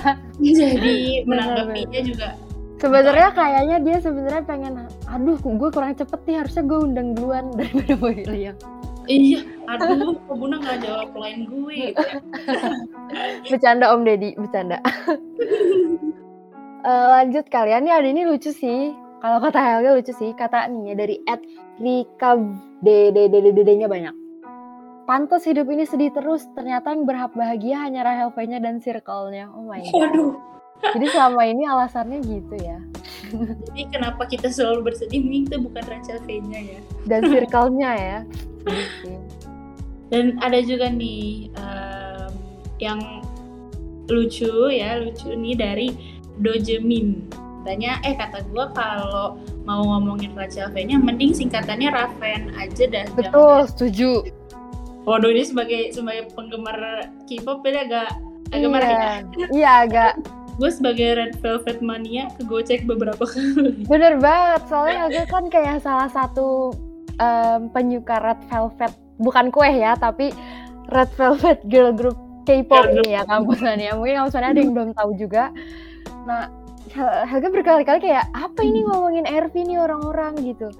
[0.60, 0.96] jadi
[1.28, 2.28] menanggapinya juga
[2.82, 4.74] Sebenarnya kayaknya dia sebenarnya pengen,
[5.06, 8.58] aduh, gue kurang cepet nih, harusnya gue undang duluan daripada Boy William.
[9.10, 11.78] Iya, aduh, kok Buna nggak jawab line gue.
[11.94, 12.18] ya.
[13.50, 14.78] Bercanda Om Deddy, bercanda.
[16.82, 18.90] Eh, lanjut kalian ada ini lucu sih.
[19.22, 21.38] Kalau kata Helga lucu sih, kata nih ya dari Ed
[21.78, 22.34] Rika
[22.82, 24.14] nya banyak.
[25.06, 29.46] Pantas hidup ini sedih terus, ternyata yang berhak bahagia hanya Rahel V-nya dan circle-nya.
[29.54, 30.34] Oh my god.
[30.82, 32.78] Jadi selama ini alasannya gitu ya.
[33.72, 35.20] Jadi kenapa kita selalu bersedih?
[35.24, 36.80] Mungkin itu bukan Rachel V-nya ya.
[37.08, 38.18] Dan circle-nya ya.
[40.12, 42.32] Dan ada juga nih em,
[42.78, 43.00] yang
[44.12, 45.88] lucu ya, lucu nih dari
[46.40, 47.26] Dojemin.
[47.62, 53.06] Katanya, eh kata gue kalau mau ngomongin Rachel V-nya, mending singkatannya Raven aja dah.
[53.14, 54.10] Betul, setuju.
[55.02, 56.78] Waduh ini sebagai sebagai penggemar
[57.26, 58.10] K-pop ini agak
[58.54, 58.98] agak marah ya.
[59.00, 60.12] Iya, iya agak
[60.62, 63.82] Gue sebagai Red Velvet mania kegocek beberapa kali.
[63.82, 64.62] bener banget.
[64.70, 66.70] Soalnya Helga kan kayak salah satu
[67.18, 70.30] em, penyuka Red Velvet, bukan kue ya, tapi
[70.86, 73.90] Red Velvet girl group K-pop ini ya kampusannya.
[73.94, 75.50] Mungkin kampusannya ada yang belum tahu juga.
[76.22, 76.46] Nah,
[76.90, 80.70] Hel- Helga berkali-kali kayak apa ini ngomongin RV nih orang-orang gitu.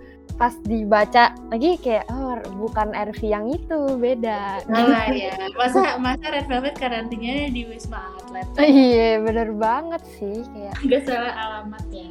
[0.43, 4.67] Pas dibaca lagi kayak oh bukan RV yang itu, beda.
[4.67, 8.47] Nah ya, masa masa Red Velvet karantinanya di Wisma Atlet.
[8.67, 12.11] Iya, bener banget sih kayak Gak salah alamat ya.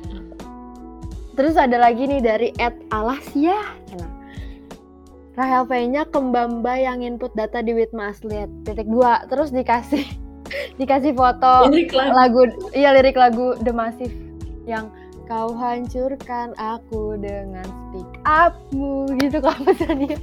[1.36, 3.60] Terus ada lagi nih dari Ed Alasia.
[4.00, 4.12] Nah,
[5.36, 8.48] Rahel V-nya kembamba yang input data di Witma Asliet.
[8.63, 9.28] Titik dua.
[9.28, 10.08] Terus dikasih
[10.80, 12.15] dikasih foto Lirik lagu.
[12.15, 12.41] lagu
[12.72, 14.15] iya lirik lagu The Massive
[14.63, 14.88] yang
[15.32, 20.20] kau hancurkan aku dengan speak upmu gitu kampusannya.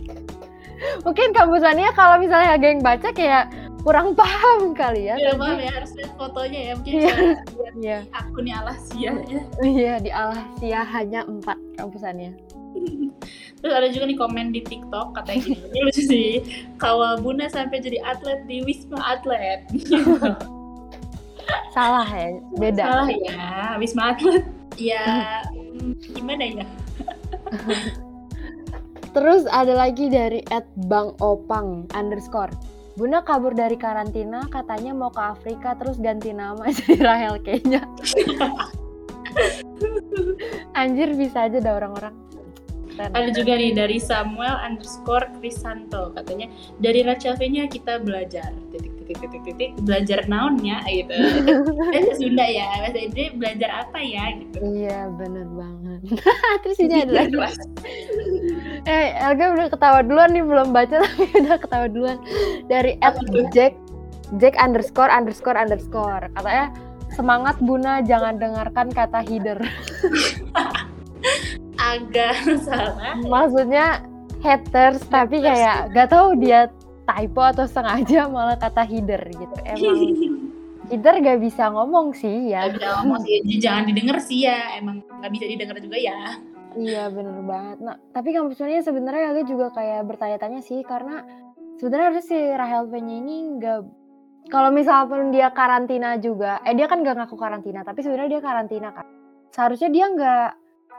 [1.00, 3.48] Mungkin kampusannya kalau misalnya ada yang baca kayak
[3.80, 5.16] kurang paham kali ya.
[5.16, 7.14] Ya tapi- maaf ya harus lihat fotonya ya mungkin Iya.
[7.78, 9.40] Iya, akunnya Alasia ya.
[9.64, 12.36] iya di Alasia hanya empat kampusannya.
[13.64, 16.30] Terus ada juga nih komen di TikTok katanya gini, ini lucu sih.
[16.76, 19.64] Kawal Bunda sampai jadi atlet di Wisma Atlet.
[21.72, 22.84] Salah ya, beda.
[22.84, 23.48] Salah ya,
[23.80, 24.57] Wisma Atlet.
[24.78, 25.42] Ya,
[26.14, 26.66] gimana ya?
[29.10, 32.54] Terus ada lagi dari at Bang Opang underscore.
[32.98, 37.86] Bunda kabur dari karantina, katanya mau ke Afrika terus ganti nama jadi Rahel kayaknya.
[40.78, 42.14] Anjir bisa aja dah orang-orang.
[42.98, 46.50] Ada juga nih dari Samuel underscore Krisanto katanya
[46.82, 51.14] dari Rachel V-nya kita belajar titik titik titik titik belajar naonnya gitu.
[51.78, 54.58] Bahasa Sunda ya bahasa Indonesia belajar apa ya gitu.
[54.60, 56.00] Iya bener banget.
[56.66, 57.34] terus ini ada lagi.
[58.88, 62.18] Eh Elga udah ketawa duluan nih belum baca tapi udah ketawa duluan
[62.72, 63.20] dari at?
[63.52, 63.76] Jack
[64.40, 66.72] Jack underscore underscore underscore katanya
[67.12, 69.60] semangat Buna jangan dengarkan kata header.
[71.88, 72.34] Agak
[72.66, 73.16] salah.
[73.24, 74.04] maksudnya
[74.44, 76.68] haters tapi kayak gak tahu dia
[77.08, 79.56] typo atau sengaja malah kata hider gitu.
[79.64, 79.96] Emang
[80.92, 82.68] hider gak bisa ngomong sih ya.
[82.68, 84.76] Gak bisa ngomong sih, jangan didengar sih ya.
[84.76, 86.36] Emang gak bisa didengar juga ya.
[86.76, 87.76] Iya bener banget.
[87.80, 91.24] Nah tapi kampus Mania sebenarnya agak juga kayak bertanya-tanya sih karena
[91.80, 93.80] sebenarnya harus si Rahel P-nya ini nggak
[94.48, 98.88] kalau misalnya dia karantina juga, eh dia kan nggak ngaku karantina, tapi sebenarnya dia karantina
[98.96, 99.04] kan.
[99.52, 100.50] Seharusnya dia nggak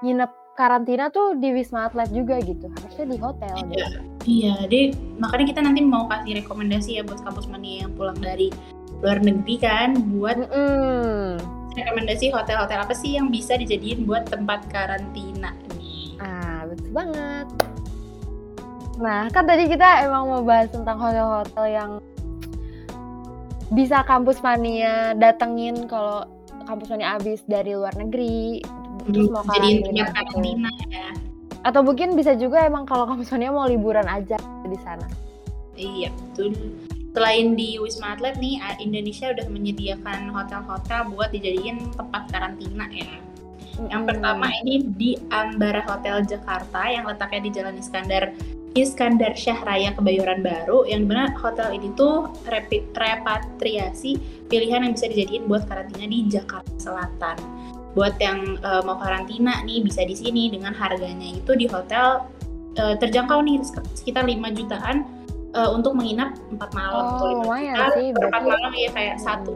[0.06, 3.56] nginep karantina tuh di Wisma Atlet juga gitu, harusnya di hotel.
[3.56, 4.00] Iya, gitu.
[4.28, 4.54] iya.
[4.68, 4.82] Jadi
[5.16, 8.52] makanya kita nanti mau kasih rekomendasi ya buat kampus mania yang pulang dari
[9.00, 11.40] luar negeri kan, buat Mm-mm.
[11.80, 16.20] rekomendasi hotel-hotel apa sih yang bisa dijadiin buat tempat karantina nih.
[16.20, 17.48] Ah betul banget.
[19.00, 21.92] Nah kan tadi kita emang mau bahas tentang hotel-hotel yang
[23.72, 26.28] bisa kampus mania datengin kalau
[26.68, 28.60] kampus mania abis dari luar negeri
[29.08, 30.92] terus mau Jadiin karantina gitu.
[30.92, 31.10] ya.
[31.64, 35.08] atau mungkin bisa juga emang kalau kampus mania mau liburan aja di sana
[35.80, 36.52] Iya, betul.
[37.16, 43.08] Selain di Wisma Atlet nih, Indonesia udah menyediakan hotel-hotel buat dijadiin tempat karantina ya.
[43.80, 48.36] Yang pertama ini di Ambara Hotel Jakarta yang letaknya di Jalan Iskandar
[48.76, 54.20] Iskandar Syah Raya Kebayoran Baru yang di mana hotel ini tuh repatriasi
[54.52, 57.40] pilihan yang bisa dijadiin buat karantina di Jakarta Selatan.
[57.92, 62.26] Buat yang eh, mau karantina nih bisa di sini dengan harganya itu di hotel
[62.76, 63.60] eh, terjangkau nih
[63.94, 65.04] sekitar 5 jutaan
[65.52, 67.04] eh, untuk menginap 4 malam.
[67.04, 69.26] Oh, Tuh, lima lumayan juta sih, per empat berarti- malam ya kayak Hmm.
[69.26, 69.54] satu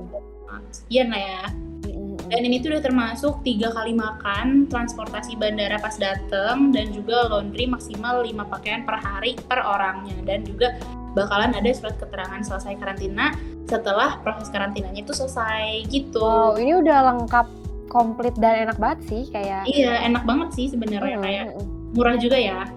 [0.70, 1.42] sekian lah ya.
[1.86, 2.18] Mm-mm.
[2.30, 7.66] Dan ini tuh udah termasuk tiga kali makan, transportasi bandara pas dateng, dan juga laundry
[7.66, 10.18] maksimal 5 pakaian per hari per orangnya.
[10.26, 10.74] Dan juga
[11.14, 16.18] bakalan ada surat keterangan selesai karantina setelah proses karantinanya itu selesai gitu.
[16.20, 17.46] wow ini udah lengkap
[17.92, 21.68] komplit dan enak banget sih kayak Iya, enak banget sih sebenarnya Mm, kayak mm, mm.
[21.98, 22.68] murah juga ya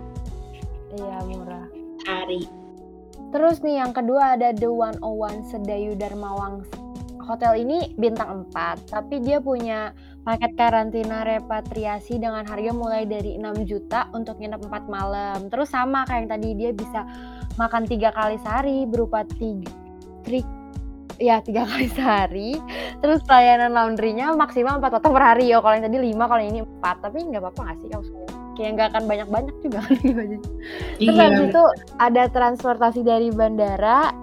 [0.97, 1.67] iya murah
[2.07, 2.49] hari.
[3.35, 6.63] Terus nih yang kedua ada The 101 Sedayu Darmawang.
[7.27, 9.91] Hotel ini bintang 4, tapi dia punya
[10.23, 15.51] paket karantina repatriasi dengan harga mulai dari 6 juta untuk nginep 4 malam.
[15.51, 17.03] Terus sama kayak yang tadi dia bisa
[17.59, 19.75] makan tiga kali sehari berupa tiga,
[20.23, 20.47] trik
[21.19, 22.51] ya tiga kali sehari.
[23.01, 25.53] Terus pelayanan laundrynya maksimal 4 potong per hari.
[25.53, 27.05] Oh, kalau yang tadi 5, kalau yang ini 4.
[27.05, 27.89] Tapi nggak apa-apa nggak sih?
[27.93, 30.23] Kayak kayak nggak akan banyak-banyak juga lima.
[30.97, 31.65] Terus Iya, habis itu
[32.01, 34.17] ada transportasi dari bandara.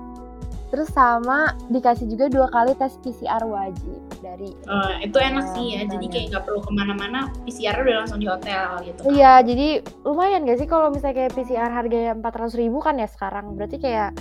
[0.74, 3.94] Terus sama dikasih juga dua kali tes PCR wajib
[4.26, 7.96] dari Eh, itu enak sih ya, Iya, jadi kayak nggak perlu ke mana-mana, PCR udah
[8.02, 9.00] langsung di hotel gitu.
[9.06, 9.68] Iya, jadi
[10.02, 13.54] lumayan gak sih kalau misalnya kayak PCR harganya 400 ribu kan ya sekarang.
[13.54, 14.18] Berarti kayak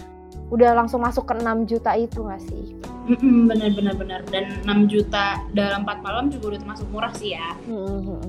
[0.52, 2.76] udah langsung masuk ke 6 juta itu gak sih?
[3.08, 7.32] Mm-mm, bener bener bener dan 6 juta dalam 4 malam juga udah termasuk murah sih
[7.32, 7.56] ya.
[7.66, 8.20] Mhm.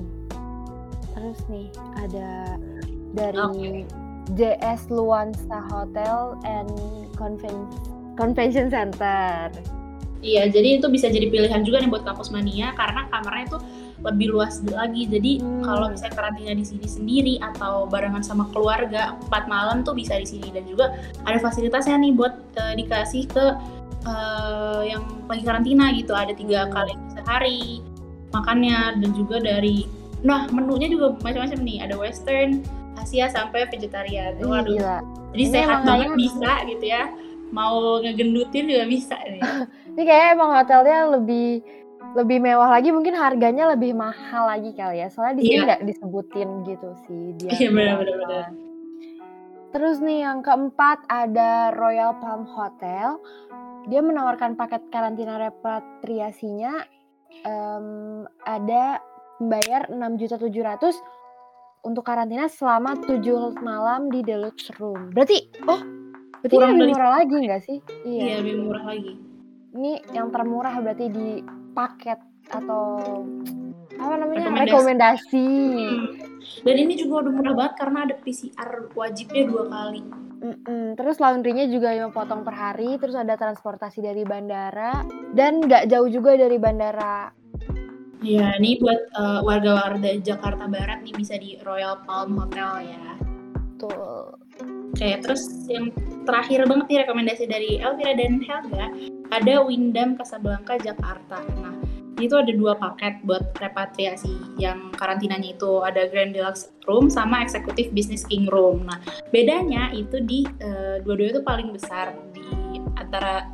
[1.14, 1.68] Terus nih
[2.00, 2.58] ada
[3.14, 3.70] dari Oke.
[4.32, 6.72] JS Luansa Hotel and
[7.14, 7.70] Conven-
[8.16, 9.52] Convention Center.
[10.24, 13.60] Iya, jadi itu bisa jadi pilihan juga nih buat kampus mania karena kamarnya tuh
[14.04, 15.04] lebih luas lagi.
[15.04, 15.64] Jadi Hmm.
[15.64, 20.28] kalau misalnya karantina di sini sendiri atau barengan sama keluarga, 4 malam tuh bisa di
[20.28, 23.44] sini dan juga ada fasilitasnya nih buat eh, dikasih ke
[24.04, 26.12] eh, yang lagi karantina gitu.
[26.12, 26.72] Ada tiga Hmm.
[26.74, 27.60] kali sehari
[28.30, 29.88] makannya dan juga dari
[30.20, 31.78] nah menunya juga macam-macam nih.
[31.80, 32.60] Ada western,
[32.94, 34.36] Asia sampai vegetarian.
[34.36, 34.98] Ih, Waduh, gila.
[35.30, 37.04] jadi Ini sehat banget kayaknya- bisa gitu ya.
[37.50, 39.40] Mau ngegendutin juga bisa nih.
[39.94, 41.62] Ini kayaknya emang hotelnya lebih
[42.14, 45.10] lebih mewah lagi, mungkin harganya lebih mahal lagi kali ya.
[45.10, 45.66] Soalnya di sini Iya.
[45.66, 47.50] nggak disebutin gitu sih dia.
[47.50, 48.02] Iya, benar, berapa.
[48.06, 48.46] benar, benar.
[49.74, 53.18] Terus nih yang keempat ada Royal Palm Hotel.
[53.90, 56.86] Dia menawarkan paket karantina repatriasinya
[57.42, 57.86] em,
[58.46, 59.02] ada
[59.42, 60.94] membayar 6.700
[61.84, 65.10] untuk karantina selama 7 malam di deluxe room.
[65.10, 65.82] Berarti oh,
[66.38, 67.78] berarti Kurang lebih murah lagi nggak sih?
[68.06, 69.12] Iya, lebih murah lagi.
[69.74, 71.42] Ini yang termurah berarti di
[71.74, 72.98] paket atau
[73.94, 74.70] apa namanya Rekomendasi.
[74.70, 75.50] rekomendasi.
[75.74, 76.02] Hmm.
[76.64, 80.02] Dan ini juga udah murah banget karena ada PCR wajibnya dua kali.
[80.44, 80.92] Mm-mm.
[81.00, 85.00] Terus laundrynya juga lima potong per hari, terus ada transportasi dari bandara
[85.32, 87.32] dan nggak jauh juga dari bandara.
[88.24, 93.06] Iya, ini buat eh, warga-warga Jakarta Barat nih bisa di Royal Palm Hotel ya.
[93.80, 94.36] Tuh.
[94.94, 95.90] Oke, terus yang
[96.22, 98.86] terakhir banget nih rekomendasi dari Elvira dan Helga
[99.30, 101.40] ada Windham Casablanca Jakarta.
[101.60, 101.74] Nah,
[102.22, 104.30] itu ada dua paket buat repatriasi
[104.62, 108.86] yang karantinanya itu ada Grand Deluxe Room sama Executive Business King Room.
[108.86, 109.02] Nah,
[109.34, 113.50] bedanya itu di eh, dua-duanya itu paling besar di antara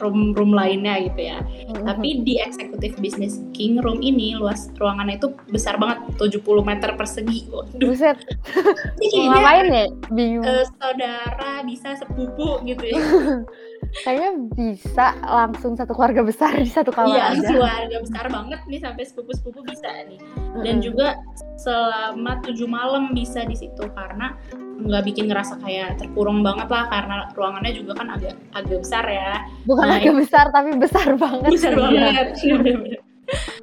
[0.00, 1.38] room-room lainnya gitu ya.
[1.86, 7.46] Tapi di Executive Business King Room ini luas ruangannya itu besar banget 70 meter persegi.
[7.52, 7.78] Waduh.
[7.78, 8.18] Buset.
[8.98, 9.86] Kayaknya, ngapain ya?
[10.10, 10.44] Bingung.
[10.48, 12.98] eh, saudara bisa sepupu gitu ya.
[13.94, 17.44] Kayaknya bisa langsung satu keluarga besar di satu kamar Iya, aja.
[17.46, 20.16] keluarga besar banget nih sampai sepupu-sepupu bisa nih.
[20.58, 21.20] Dan juga
[21.56, 24.32] selama tujuh malam bisa di situ karena
[24.82, 29.44] nggak bikin ngerasa kayak terkurung banget lah karena ruangannya juga kan agak agak besar ya.
[29.62, 31.50] bukan Nah, agak besar tapi besar banget.
[31.54, 33.00] besar banget Bener-bener.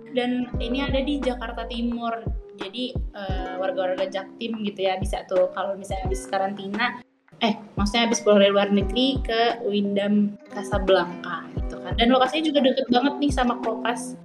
[0.10, 2.24] dan ini ada di Jakarta Timur
[2.56, 6.98] jadi eh, warga-warga Jaktim gitu ya bisa tuh kalau misalnya habis karantina
[7.40, 12.60] eh maksudnya habis pulang dari luar negeri ke Windam Casablanca gitu kan dan lokasinya juga
[12.66, 14.16] deket banget nih sama Kopas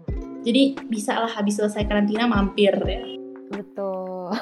[0.42, 3.03] jadi bisa lah habis selesai karantina mampir ya
[3.44, 4.35] Betul.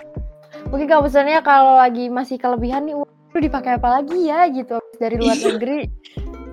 [0.70, 5.16] Mungkin kampusnya kalau lagi masih kelebihan nih, waduh dipakai apa lagi ya gitu habis dari
[5.16, 5.46] luar Iya.
[5.54, 5.78] negeri.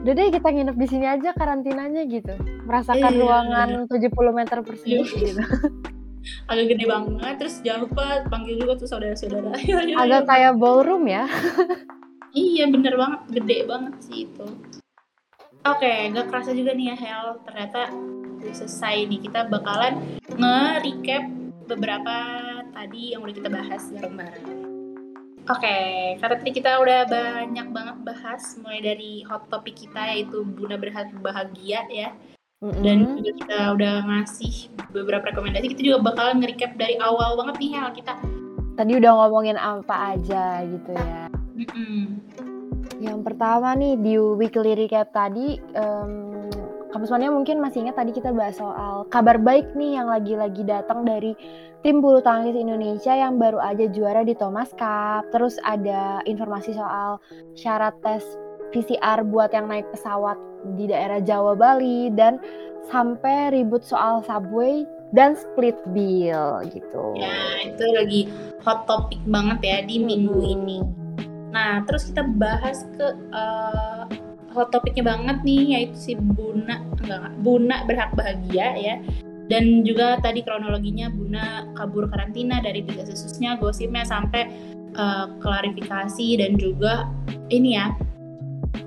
[0.05, 2.31] Udah deh kita nginep di sini aja karantinanya gitu.
[2.63, 3.19] Merasakan Iya.
[3.19, 5.03] ruangan 70 meter persegi Iya.
[5.03, 5.41] gitu.
[6.45, 10.29] agak gede banget terus jangan lupa panggil juga tuh saudara-saudara Ayo, ayo, Agak ayo.
[10.29, 11.25] kayak ballroom ya.
[12.31, 14.47] Iya bener banget, gede banget sih itu.
[15.65, 17.89] Oke, gak kerasa juga nih ya Hel, ternyata
[18.37, 19.97] udah selesai nih kita bakalan
[20.29, 21.23] nge-recap
[21.65, 22.15] beberapa
[22.71, 24.45] tadi yang udah kita bahas bareng-bareng.
[25.47, 25.77] Oke,
[26.19, 31.15] karena tadi kita udah banyak banget bahas mulai dari hot topic kita yaitu Buna Berhati
[31.17, 32.11] Bahagia ya
[32.57, 33.21] dan Mm-mm.
[33.21, 37.89] juga kita udah ngasih beberapa rekomendasi kita juga bakalan nge-recap dari awal banget nih Hel
[37.93, 38.13] kita.
[38.77, 41.29] Tadi udah ngomongin apa aja gitu ya.
[41.53, 42.01] Mm-mm.
[42.97, 46.13] Yang pertama nih di weekly recap tadi, em,
[46.89, 51.05] Kampus Mania mungkin masih ingat tadi kita bahas soal kabar baik nih yang lagi-lagi datang
[51.05, 51.37] dari
[51.85, 55.29] tim bulu tangkis Indonesia yang baru aja juara di Thomas Cup.
[55.29, 57.21] Terus ada informasi soal
[57.53, 58.25] syarat tes
[58.73, 60.41] PCR buat yang naik pesawat
[60.75, 62.41] di daerah Jawa Bali dan
[62.87, 67.15] sampai ribut soal subway dan split bill gitu.
[67.15, 68.21] Ya, itu lagi
[68.63, 70.79] hot topic banget ya di minggu ini.
[71.51, 74.03] Nah, terus kita bahas ke eh,
[74.51, 78.95] hot topiknya banget nih, yaitu si Buna, enggak, enggak, Buna berhak bahagia ya.
[79.47, 84.51] Dan juga tadi kronologinya Buna kabur karantina dari tiga kasusnya, gosipnya sampai
[84.91, 87.07] eh, klarifikasi dan juga
[87.47, 87.95] ini ya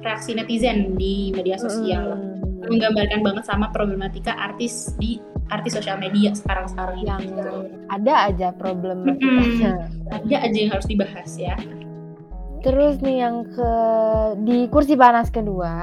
[0.01, 2.17] reaksi netizen di media sosial.
[2.17, 2.69] Mm-mm.
[2.69, 5.17] Menggambarkan banget sama problematika artis di
[5.51, 7.43] artis sosial media sekarang-sekarang yang ini.
[7.91, 9.91] ada aja problematikanya.
[10.15, 11.59] Ada aja yang harus dibahas ya.
[12.61, 13.73] Terus nih yang ke
[14.45, 15.83] di kursi panas kedua.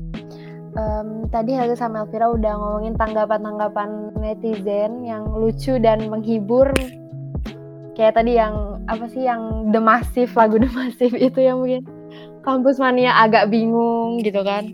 [0.77, 6.69] em, tadi Helga sama Elvira udah ngomongin tanggapan-tanggapan netizen yang lucu dan menghibur.
[7.97, 11.96] Kayak tadi yang apa sih yang The Massive, lagu The Massive itu yang mungkin
[12.47, 14.71] kampus mania agak bingung gitu kan.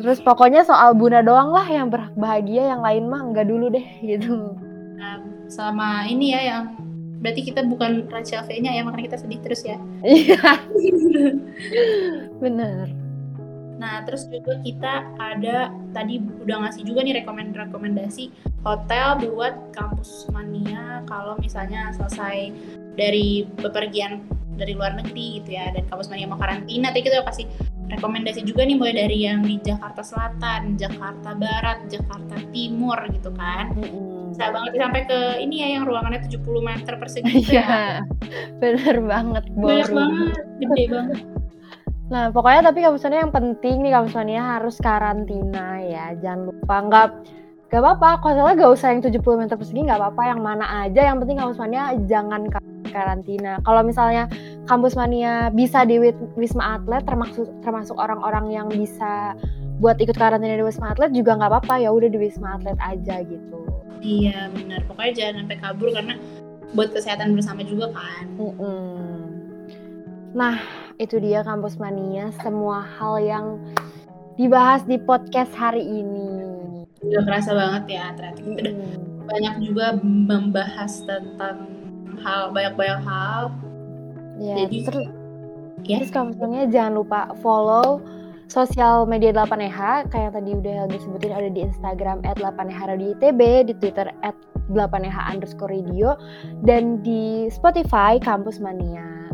[0.00, 3.84] Terus pokoknya soal Buna doang lah yang berhak bahagia, yang lain mah enggak dulu deh
[4.00, 4.56] gitu.
[5.50, 6.62] sama ini ya yang
[7.20, 9.76] berarti kita bukan Rachel V-nya ya makanya kita sedih terus ya.
[10.06, 10.38] Iya,
[12.38, 12.86] bener.
[13.76, 18.30] Nah terus juga kita ada tadi udah ngasih juga nih rekomendasi
[18.62, 22.54] hotel buat kampus mania kalau misalnya selesai
[22.94, 24.22] dari bepergian
[24.60, 27.48] dari luar negeri gitu ya dan kampus mania mau karantina tadi kita kasih
[27.90, 33.74] rekomendasi juga nih mulai dari yang di Jakarta Selatan, Jakarta Barat, Jakarta Timur gitu kan.
[34.30, 37.66] Bisa banget sampai ke ini ya yang ruangannya 70 meter persegi gitu ya.
[37.66, 37.82] Iya,
[38.62, 39.44] bener banget.
[39.58, 41.18] Banyak banget, gede banget.
[42.10, 46.14] Nah, pokoknya tapi kampusnya yang penting nih kampusnya harus karantina ya.
[46.18, 47.08] Jangan lupa nggak
[47.70, 48.08] nggak apa-apa.
[48.22, 50.22] Hotelnya nggak usah yang 70 meter persegi nggak apa-apa.
[50.30, 51.00] Yang mana aja.
[51.10, 52.42] Yang penting kampusnya jangan
[52.90, 53.62] karantina.
[53.64, 54.26] Kalau misalnya
[54.66, 55.98] kampus mania bisa di
[56.34, 59.34] wisma atlet termasuk termasuk orang-orang yang bisa
[59.80, 63.24] buat ikut karantina di wisma atlet juga nggak apa-apa ya udah di wisma atlet aja
[63.24, 63.58] gitu.
[64.00, 66.14] Iya benar, pokoknya jangan sampai kabur karena
[66.72, 68.24] buat kesehatan bersama juga kan.
[68.38, 69.18] Mm-mm.
[70.30, 70.62] Nah,
[71.02, 73.46] itu dia kampus mania semua hal yang
[74.38, 76.30] dibahas di podcast hari ini.
[77.02, 79.26] Udah kerasa banget ya ternyata kita udah Mm.
[79.26, 81.56] banyak juga membahas tentang
[82.22, 83.42] hal banyak-banyak hal.
[84.40, 85.06] Ya, Jadi, terus,
[85.84, 85.96] ya.
[86.00, 88.00] terus kampusnya jangan lupa follow
[88.50, 93.40] sosial media 8EH kayak tadi udah Helga sebutin ada di Instagram at 8EH Radio ITB,
[93.70, 94.34] di Twitter at
[94.74, 96.18] 8EH underscore radio,
[96.66, 99.30] dan di Spotify Kampus Mania.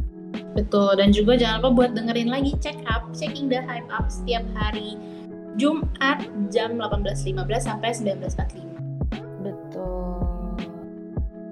[0.53, 4.45] Betul, dan juga jangan lupa buat dengerin lagi check up, checking the hype up setiap
[4.57, 4.97] hari
[5.57, 9.45] Jumat jam 18.15 sampai 19.45.
[9.45, 10.57] Betul.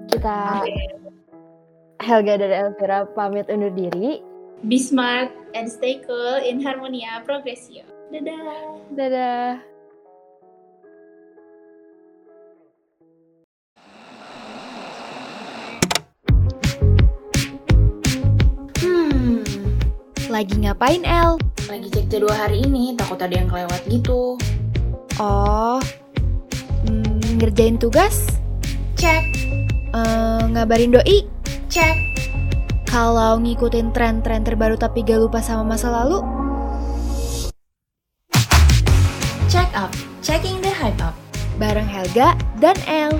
[0.09, 1.04] Kita Oke.
[2.05, 4.21] Helga dan Elvira pamit undur diri.
[4.61, 7.81] Be smart and stay cool in Harmonia Progressio.
[8.13, 8.77] Dadah.
[8.93, 9.49] Dadah.
[18.77, 19.41] Hmm,
[20.27, 21.39] Lagi ngapain, El?
[21.65, 24.37] lagi cek jadwal hari ini, takut ada yang kelewat gitu.
[25.17, 25.81] Oh,
[26.85, 28.29] hmm, ngerjain tugas?
[28.95, 29.25] Cek,
[29.95, 31.23] Eh, ngabarin doi?
[31.75, 31.97] Cek.
[32.87, 36.23] Kalau ngikutin tren-tren terbaru tapi gak lupa sama masa lalu?
[39.51, 39.91] Check up,
[40.23, 41.11] checking the hype up.
[41.59, 43.19] Bareng Helga dan El.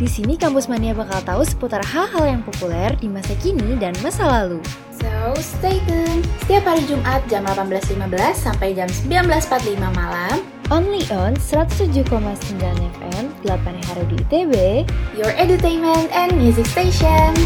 [0.00, 4.24] Di sini Kampus Mania bakal tahu seputar hal-hal yang populer di masa kini dan masa
[4.24, 4.64] lalu.
[4.96, 6.24] So, stay tune.
[6.44, 8.00] Setiap hari Jumat jam 18.15
[8.32, 10.40] sampai jam 19.45 malam,
[10.72, 12.08] Only on 107,9
[12.64, 14.54] FM, 8 hari di ITB,
[15.20, 17.36] your entertainment and music station.